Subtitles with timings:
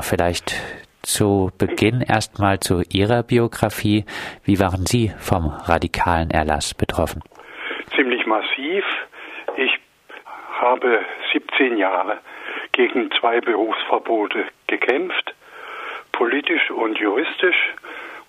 [0.00, 0.60] Vielleicht
[1.02, 4.04] zu Beginn erstmal zu Ihrer Biografie.
[4.44, 7.22] Wie waren Sie vom radikalen Erlass betroffen?
[7.94, 8.84] Ziemlich massiv.
[9.56, 9.78] Ich
[10.60, 11.00] habe
[11.32, 12.18] 17 Jahre
[12.72, 15.32] gegen zwei Berufsverbote gekämpft,
[16.10, 17.74] politisch und juristisch,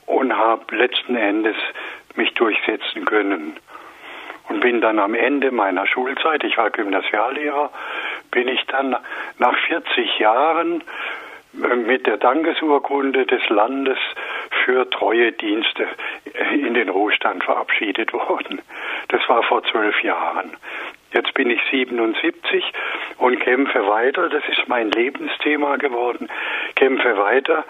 [0.05, 1.55] und habe letzten Endes
[2.15, 3.57] mich durchsetzen können.
[4.49, 7.71] Und bin dann am Ende meiner Schulzeit, ich war Gymnasiallehrer,
[8.29, 8.95] bin ich dann
[9.39, 10.83] nach 40 Jahren
[11.85, 13.97] mit der Dankesurkunde des Landes
[14.63, 15.87] für treue Dienste
[16.53, 18.61] in den Ruhestand verabschiedet worden.
[19.09, 20.51] Das war vor zwölf Jahren.
[21.13, 22.73] Jetzt bin ich 77
[23.19, 26.29] und kämpfe weiter, das ist mein Lebensthema geworden,
[26.75, 27.63] kämpfe weiter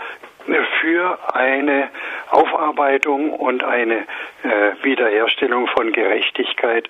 [0.81, 1.90] für eine
[2.29, 4.05] Aufarbeitung und eine
[4.45, 6.88] äh, Wiederherstellung von Gerechtigkeit.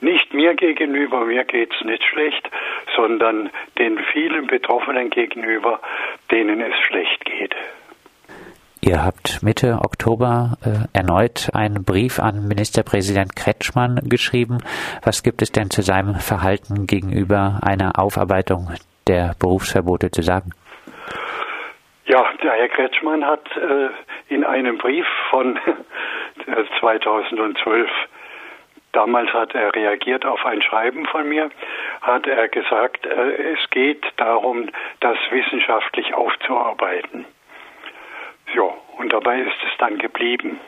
[0.00, 2.50] Nicht mir gegenüber, mir geht's nicht schlecht,
[2.96, 5.80] sondern den vielen Betroffenen gegenüber,
[6.30, 7.54] denen es schlecht geht.
[8.80, 14.58] Ihr habt Mitte Oktober äh, erneut einen Brief an Ministerpräsident Kretschmann geschrieben.
[15.02, 18.70] Was gibt es denn zu seinem Verhalten gegenüber einer Aufarbeitung
[19.08, 20.52] der Berufsverbote zu sagen?
[22.06, 23.88] Ja, der Herr Kretschmann hat äh,
[24.28, 25.58] in einem Brief von
[26.80, 27.90] 2012
[28.96, 31.50] Damals hat er reagiert auf ein Schreiben von mir,
[32.00, 37.26] hat er gesagt, äh, es geht darum, das wissenschaftlich aufzuarbeiten.
[38.54, 40.58] So, und dabei ist es dann geblieben.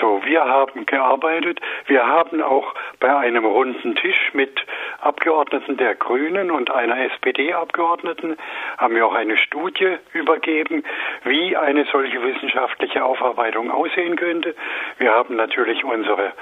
[0.00, 1.60] So, wir haben gearbeitet.
[1.86, 4.64] Wir haben auch bei einem runden Tisch mit
[5.00, 8.38] Abgeordneten der Grünen und einer SPD-Abgeordneten
[8.78, 10.84] haben wir auch eine Studie übergeben,
[11.24, 14.54] wie eine solche wissenschaftliche Aufarbeitung aussehen könnte.
[14.96, 16.32] Wir haben natürlich unsere,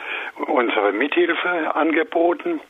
[0.47, 2.61] unsere Mithilfe angeboten.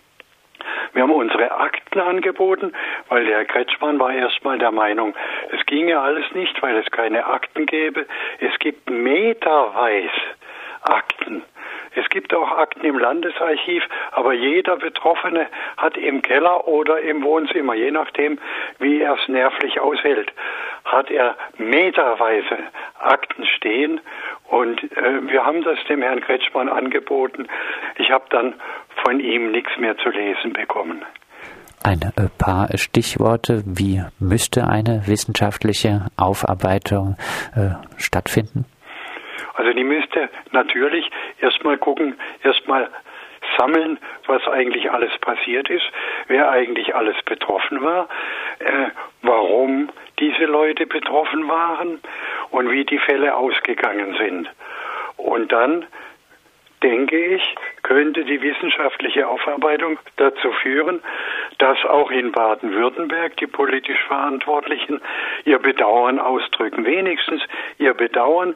[0.92, 2.72] Wir haben unsere Akten angeboten,
[3.08, 5.14] weil der Herr Kretschmann war erstmal der Meinung,
[5.52, 8.06] es ginge alles nicht, weil es keine Akten gäbe.
[8.40, 10.10] Es gibt meterweise
[10.88, 11.42] Akten.
[11.94, 13.82] Es gibt auch Akten im Landesarchiv,
[14.12, 15.46] aber jeder Betroffene
[15.76, 18.38] hat im Keller oder im Wohnzimmer, je nachdem,
[18.78, 20.32] wie er es nervlich aushält,
[20.84, 22.58] hat er meterweise
[22.98, 24.00] Akten stehen
[24.48, 27.48] und äh, wir haben das dem Herrn Kretschmann angeboten.
[27.96, 28.54] Ich habe dann
[29.04, 31.04] von ihm nichts mehr zu lesen bekommen.
[31.82, 33.62] Ein äh, paar Stichworte.
[33.64, 37.16] Wie müsste eine wissenschaftliche Aufarbeitung
[37.54, 38.64] äh, stattfinden?
[39.58, 41.10] Also die müsste natürlich
[41.40, 42.14] erstmal gucken,
[42.44, 42.88] erstmal
[43.58, 45.84] sammeln, was eigentlich alles passiert ist,
[46.28, 48.08] wer eigentlich alles betroffen war,
[48.60, 48.90] äh,
[49.22, 49.88] warum
[50.20, 52.00] diese Leute betroffen waren
[52.50, 54.48] und wie die Fälle ausgegangen sind.
[55.16, 55.86] Und dann
[56.82, 61.00] denke ich, könnte die wissenschaftliche Aufarbeitung dazu führen,
[61.58, 65.00] dass auch in Baden-Württemberg die politisch Verantwortlichen
[65.44, 66.84] ihr Bedauern ausdrücken.
[66.84, 67.42] Wenigstens
[67.78, 68.54] ihr Bedauern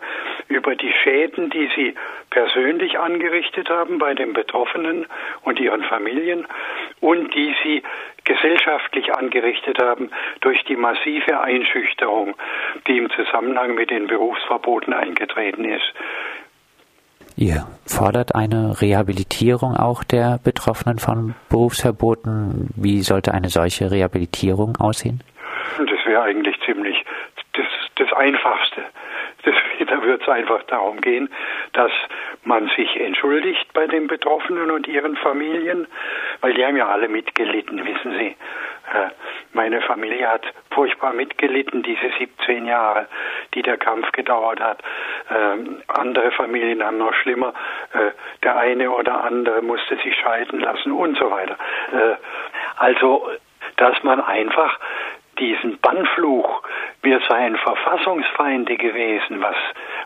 [0.48, 1.94] über die Schäden, die sie
[2.30, 5.06] persönlich angerichtet haben bei den Betroffenen
[5.42, 6.46] und ihren Familien
[7.00, 7.82] und die sie
[8.24, 10.10] gesellschaftlich angerichtet haben
[10.40, 12.34] durch die massive Einschüchterung,
[12.86, 15.92] die im Zusammenhang mit den Berufsverboten eingetreten ist.
[17.42, 22.68] Ihr fordert eine Rehabilitierung auch der Betroffenen von Berufsverboten.
[22.76, 25.24] Wie sollte eine solche Rehabilitierung aussehen?
[25.76, 27.04] Das wäre eigentlich ziemlich
[27.54, 27.66] das,
[27.96, 28.82] das Einfachste.
[29.42, 29.56] Das,
[29.88, 31.30] da wird es einfach darum gehen,
[31.72, 31.90] dass
[32.44, 35.88] man sich entschuldigt bei den Betroffenen und ihren Familien,
[36.42, 38.36] weil die haben ja alle mitgelitten, wissen Sie.
[38.94, 39.10] Äh,
[39.52, 43.08] meine Familie hat furchtbar mitgelitten, diese 17 Jahre,
[43.54, 44.82] die der Kampf gedauert hat.
[45.34, 47.54] Ähm, andere Familien haben noch schlimmer.
[47.92, 48.10] Äh,
[48.42, 51.56] der eine oder andere musste sich scheiden lassen und so weiter.
[51.92, 52.16] Äh,
[52.76, 53.28] also,
[53.76, 54.78] dass man einfach
[55.38, 56.62] diesen Bannfluch,
[57.02, 59.56] wir seien Verfassungsfeinde gewesen, was,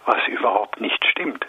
[0.04, 1.46] was überhaupt nicht stimmt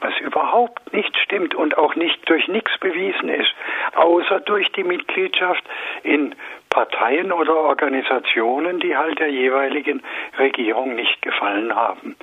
[0.00, 3.52] was überhaupt nicht stimmt und auch nicht durch nichts bewiesen ist,
[3.94, 5.64] außer durch die Mitgliedschaft
[6.02, 6.34] in
[6.68, 10.02] Parteien oder Organisationen, die halt der jeweiligen
[10.38, 12.16] Regierung nicht gefallen haben.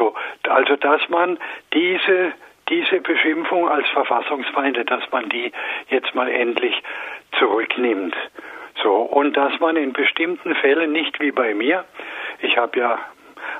[0.00, 0.14] So,
[0.48, 1.38] also dass man
[1.74, 2.32] diese
[2.70, 5.52] diese Beschimpfung als Verfassungsfeinde, dass man die
[5.88, 6.80] jetzt mal endlich
[7.38, 8.14] zurücknimmt.
[8.80, 11.84] So, und dass man in bestimmten Fällen nicht wie bei mir,
[12.40, 12.98] ich habe ja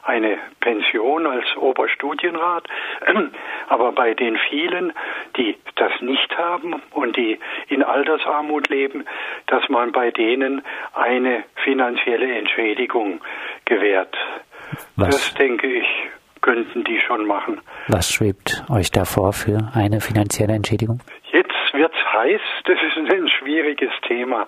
[0.05, 2.69] eine Pension als Oberstudienrat.
[3.69, 4.93] Aber bei den vielen,
[5.37, 7.39] die das nicht haben und die
[7.69, 9.05] in Altersarmut leben,
[9.47, 10.63] dass man bei denen
[10.95, 13.21] eine finanzielle Entschädigung
[13.65, 14.17] gewährt.
[14.97, 15.09] Was?
[15.09, 15.87] Das denke ich,
[16.41, 17.61] könnten die schon machen.
[17.89, 21.01] Was schwebt euch davor für eine finanzielle Entschädigung?
[21.33, 22.41] Jetzt wird's heiß.
[22.65, 24.47] Das ist ein schwieriges Thema.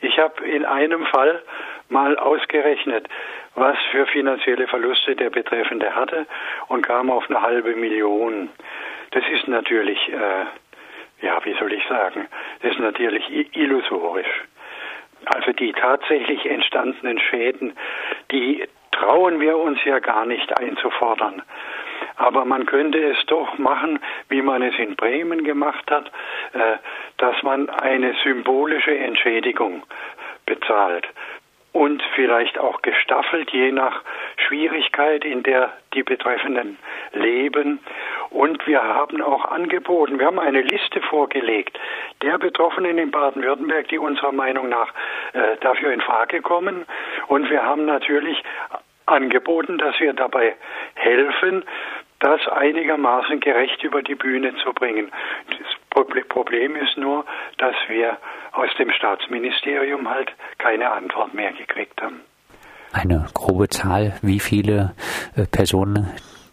[0.00, 1.42] Ich habe in einem Fall
[1.90, 3.06] mal ausgerechnet,
[3.54, 6.26] was für finanzielle Verluste der Betreffende hatte
[6.68, 8.48] und kam auf eine halbe Million.
[9.10, 12.26] Das ist natürlich, äh, ja, wie soll ich sagen,
[12.62, 14.44] das ist natürlich illusorisch.
[15.26, 17.72] Also die tatsächlich entstandenen Schäden,
[18.30, 18.64] die
[18.98, 21.42] trauen wir uns ja gar nicht einzufordern.
[22.16, 26.10] Aber man könnte es doch machen, wie man es in Bremen gemacht hat,
[26.52, 26.76] äh,
[27.18, 29.84] dass man eine symbolische Entschädigung
[30.46, 31.06] bezahlt
[31.72, 34.02] und vielleicht auch gestaffelt, je nach
[34.48, 36.76] Schwierigkeit, in der die Betreffenden
[37.12, 37.78] leben.
[38.30, 41.78] Und wir haben auch angeboten, wir haben eine Liste vorgelegt
[42.22, 44.92] der Betroffenen in Baden-Württemberg, die unserer Meinung nach
[45.34, 46.84] äh, dafür in Frage kommen.
[47.28, 48.42] Und wir haben natürlich
[49.08, 50.54] angeboten, dass wir dabei
[50.94, 51.64] helfen,
[52.20, 55.10] das einigermaßen gerecht über die Bühne zu bringen.
[55.48, 57.24] Das Problem ist nur,
[57.58, 58.18] dass wir
[58.52, 62.20] aus dem Staatsministerium halt keine Antwort mehr gekriegt haben.
[62.92, 64.94] Eine grobe Zahl, wie viele
[65.36, 66.08] äh, Personen,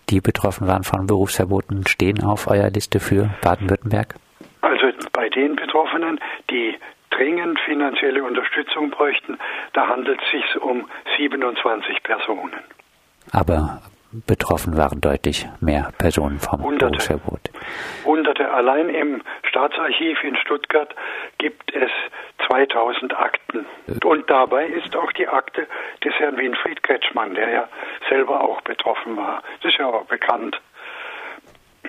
[0.10, 4.16] die betroffen waren von Berufsverboten, stehen auf eurer Liste für Baden-Württemberg?
[4.62, 6.20] Also bei den Betroffenen,
[6.50, 6.76] die
[7.16, 9.38] dringend finanzielle Unterstützung bräuchten,
[9.74, 12.54] da handelt es sich um 27 Personen.
[13.32, 13.82] Aber
[14.26, 16.92] betroffen waren deutlich mehr Personen vom Hunderte.
[16.92, 17.42] Berufsverbot.
[18.06, 18.50] Hunderte.
[18.52, 20.94] Allein im Staatsarchiv in Stuttgart
[21.38, 21.90] gibt es
[22.48, 23.66] 2000 Akten.
[24.04, 25.68] Und dabei ist auch die Akte
[26.04, 27.70] des Herrn Winfried Kretschmann, der ja
[28.10, 29.42] selber auch betroffen war.
[29.62, 30.62] Das ist ja auch bekannt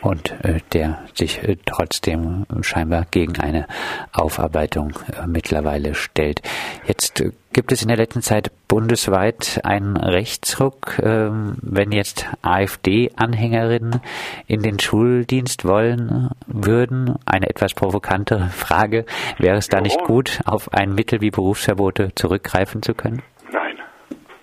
[0.03, 3.67] und äh, der sich äh, trotzdem scheinbar gegen eine
[4.13, 6.43] Aufarbeitung äh, mittlerweile stellt.
[6.87, 14.01] Jetzt gibt es in der letzten Zeit bundesweit einen Rechtsruck, ähm, wenn jetzt AfD-Anhängerinnen
[14.47, 17.15] in den Schuldienst wollen würden.
[17.25, 19.07] Eine etwas provokante Frage.
[19.39, 23.23] Wäre es da nicht gut, auf ein Mittel wie Berufsverbote zurückgreifen zu können?
[23.51, 23.79] Nein.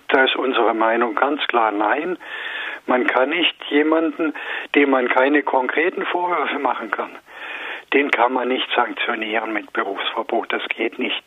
[0.09, 2.17] Da ist unsere Meinung ganz klar nein.
[2.85, 4.33] Man kann nicht jemanden,
[4.75, 7.11] dem man keine konkreten Vorwürfe machen kann,
[7.93, 10.51] den kann man nicht sanktionieren mit Berufsverbot.
[10.51, 11.23] Das geht nicht.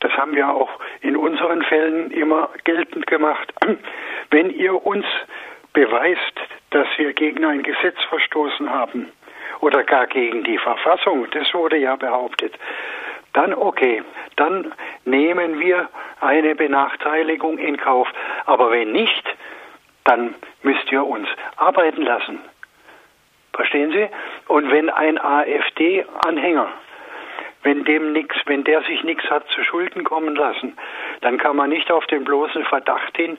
[0.00, 0.70] Das haben wir auch
[1.02, 3.52] in unseren Fällen immer geltend gemacht.
[4.30, 5.04] Wenn ihr uns
[5.72, 6.40] beweist,
[6.70, 9.12] dass wir gegen ein Gesetz verstoßen haben
[9.60, 12.54] oder gar gegen die Verfassung, das wurde ja behauptet,
[13.32, 14.02] dann okay,
[14.36, 14.72] dann
[15.04, 15.88] nehmen wir
[16.20, 18.08] eine Benachteiligung in Kauf.
[18.46, 19.24] Aber wenn nicht,
[20.04, 22.38] dann müsst ihr uns arbeiten lassen.
[23.52, 24.08] Verstehen Sie?
[24.48, 26.68] Und wenn ein AfD-Anhänger,
[27.62, 30.76] wenn dem nix, wenn der sich nichts hat zu Schulden kommen lassen,
[31.20, 33.38] dann kann man nicht auf den bloßen Verdacht hin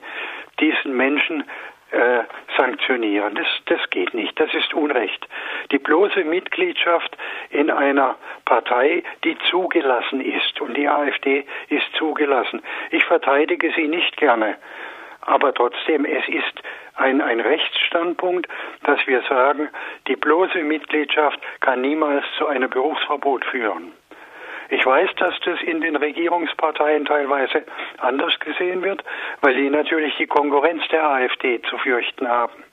[0.60, 1.44] diesen Menschen
[1.92, 2.24] äh,
[2.56, 3.34] sanktionieren.
[3.34, 4.38] Das, das geht nicht.
[4.40, 5.26] Das ist Unrecht.
[5.72, 7.16] Die bloße Mitgliedschaft
[7.50, 12.62] in einer Partei, die zugelassen ist, und die AfD ist zugelassen.
[12.90, 14.56] Ich verteidige sie nicht gerne.
[15.22, 16.62] Aber trotzdem, es ist
[16.94, 18.48] ein, ein Rechtsstandpunkt,
[18.84, 19.68] dass wir sagen,
[20.08, 23.92] die bloße Mitgliedschaft kann niemals zu einem Berufsverbot führen.
[24.68, 27.64] Ich weiß, dass das in den Regierungsparteien teilweise
[27.98, 29.04] anders gesehen wird,
[29.42, 32.64] weil die natürlich die Konkurrenz der AfD zu fürchten haben.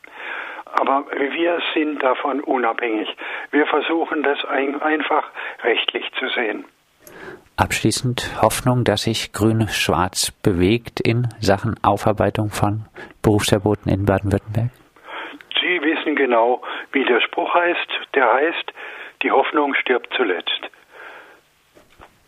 [0.65, 3.13] Aber wir sind davon unabhängig.
[3.51, 5.29] Wir versuchen das einfach
[5.63, 6.65] rechtlich zu sehen.
[7.59, 12.85] Abschließend Hoffnung, dass sich Grün-Schwarz bewegt in Sachen Aufarbeitung von
[13.21, 14.69] Berufsverboten in Baden-Württemberg?
[15.59, 16.61] Sie wissen genau,
[16.94, 17.89] wie der Spruch heißt.
[18.16, 18.71] Der heißt,
[19.23, 20.61] die Hoffnung stirbt zuletzt.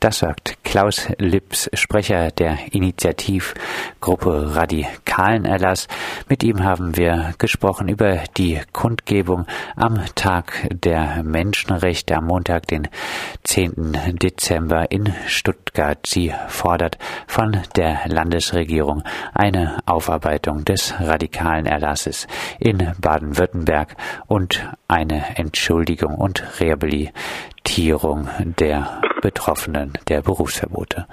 [0.01, 5.89] Das sagt Klaus Lips, Sprecher der Initiativgruppe Radikalen Erlass.
[6.29, 12.87] Mit ihm haben wir gesprochen über die Kundgebung am Tag der Menschenrechte am Montag, den
[13.43, 14.13] 10.
[14.13, 16.07] Dezember in Stuttgart.
[16.07, 16.97] Sie fordert
[17.27, 22.27] von der Landesregierung eine Aufarbeitung des radikalen Erlasses
[22.59, 23.97] in Baden-Württemberg
[24.27, 26.39] und eine Entschuldigung und
[27.67, 28.27] Rehabilitierung
[28.59, 31.07] der Betroffenen der Berufsverbote.